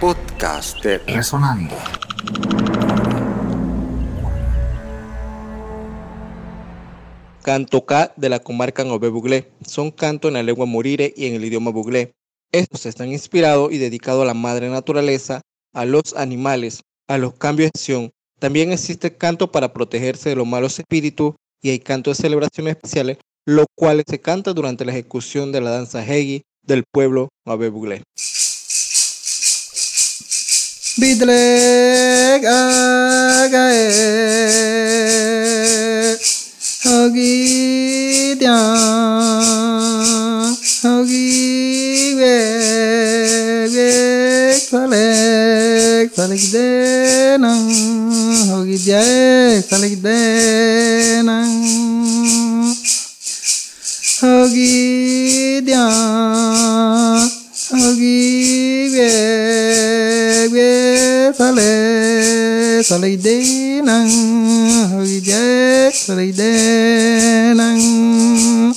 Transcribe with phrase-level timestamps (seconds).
[0.00, 1.74] Podcast de Resonando.
[7.42, 9.50] Canto K de la comarca Nove Buglé.
[9.66, 12.12] Son cantos en la lengua murire y en el idioma buglé.
[12.52, 15.40] Estos están inspirados y dedicados a la madre naturaleza,
[15.74, 18.10] a los animales, a los cambios de acción.
[18.38, 23.18] También existe canto para protegerse de los malos espíritus y hay canto de celebraciones especiales,
[23.44, 28.04] los cuales se canta durante la ejecución de la danza Hegi del pueblo Nove Buglé.
[31.00, 33.86] bidlek agae
[36.84, 38.58] hogi dia
[40.82, 42.34] hogi we
[43.74, 43.90] we
[44.70, 46.68] khalek khalek de
[47.38, 47.70] nang
[48.50, 49.02] hogi dia
[49.70, 50.18] khalek de
[51.22, 51.54] nang
[54.18, 55.86] hogi dia
[62.82, 63.44] sa lay đế
[63.84, 64.10] năng,
[64.90, 68.72] hơi đế sa lay đế năng.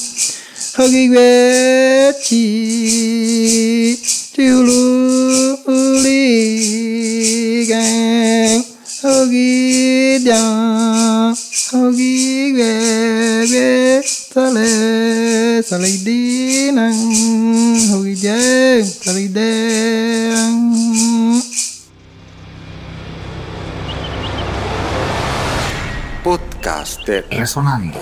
[0.74, 3.98] Hơi quê chi
[4.36, 5.56] tiêu lu
[6.04, 8.62] li gan
[9.04, 11.34] hơi đa
[11.74, 17.41] hơi quê quê sa lay sa lay đế năng.
[26.24, 28.00] podcast de Resonando.